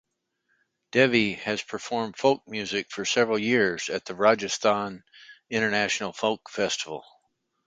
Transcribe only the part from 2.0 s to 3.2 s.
folk music for